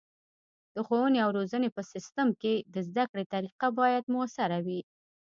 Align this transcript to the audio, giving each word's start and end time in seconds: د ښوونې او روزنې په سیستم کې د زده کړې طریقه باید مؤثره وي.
د 0.75 0.77
ښوونې 0.87 1.19
او 1.25 1.29
روزنې 1.37 1.69
په 1.75 1.81
سیستم 1.91 2.27
کې 2.41 2.53
د 2.73 2.75
زده 2.87 3.03
کړې 3.11 3.25
طریقه 3.35 3.67
باید 3.79 4.03
مؤثره 4.15 4.57
وي. 4.65 4.81